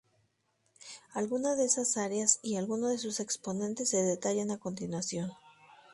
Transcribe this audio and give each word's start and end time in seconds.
Algunas 1.13 1.59
de 1.59 1.65
esas 1.65 1.95
áreas 1.95 2.39
y 2.41 2.55
algunos 2.55 2.89
de 2.89 2.97
sus 2.97 3.19
exponentes 3.19 3.89
se 3.89 4.01
detallan 4.01 4.49
a 4.49 4.57
continuación. 4.57 5.31